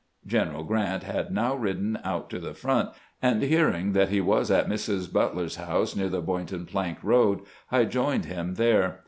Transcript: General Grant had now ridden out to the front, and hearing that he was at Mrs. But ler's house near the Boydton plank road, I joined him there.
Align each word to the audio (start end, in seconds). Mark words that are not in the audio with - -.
General 0.25 0.63
Grant 0.63 1.03
had 1.03 1.31
now 1.31 1.53
ridden 1.53 1.99
out 2.03 2.27
to 2.31 2.39
the 2.39 2.55
front, 2.55 2.89
and 3.21 3.43
hearing 3.43 3.91
that 3.91 4.09
he 4.09 4.19
was 4.19 4.49
at 4.49 4.65
Mrs. 4.67 5.13
But 5.13 5.35
ler's 5.37 5.57
house 5.57 5.95
near 5.95 6.09
the 6.09 6.23
Boydton 6.23 6.65
plank 6.65 6.97
road, 7.03 7.41
I 7.71 7.85
joined 7.85 8.25
him 8.25 8.55
there. 8.55 8.99